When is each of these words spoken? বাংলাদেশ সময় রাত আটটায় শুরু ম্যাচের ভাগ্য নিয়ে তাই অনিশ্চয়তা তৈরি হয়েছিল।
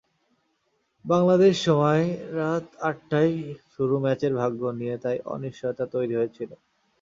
বাংলাদেশ 1.05 1.53
সময় 1.65 2.03
রাত 2.37 2.65
আটটায় 2.81 3.33
শুরু 3.73 3.95
ম্যাচের 4.03 4.33
ভাগ্য 4.35 4.61
নিয়ে 4.79 4.95
তাই 5.03 5.17
অনিশ্চয়তা 5.33 5.85
তৈরি 5.93 6.13
হয়েছিল। 6.15 6.51